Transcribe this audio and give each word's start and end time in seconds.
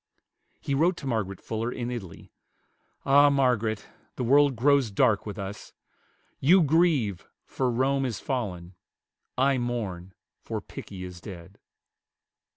He 0.59 0.73
wrote 0.73 0.97
to 0.97 1.05
Margaret 1.05 1.39
Fuller 1.39 1.71
in 1.71 1.91
Italy, 1.91 2.31
"Ah, 3.05 3.29
Margaret, 3.29 3.85
the 4.15 4.23
world 4.23 4.55
grows 4.55 4.89
dark 4.89 5.27
with 5.27 5.37
us! 5.37 5.73
You 6.39 6.63
grieve, 6.63 7.27
for 7.45 7.69
Rome 7.69 8.03
is 8.07 8.19
fallen; 8.19 8.73
I 9.37 9.59
mourn, 9.59 10.15
for 10.39 10.59
Pickie 10.59 11.03
is 11.03 11.21
dead." 11.21 11.59